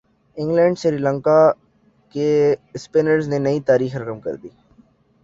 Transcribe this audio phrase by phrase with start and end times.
[0.37, 1.39] England اور سری لنکا
[2.15, 2.29] کے
[2.73, 4.49] spinners نے نئی تاریخ رقم کر دی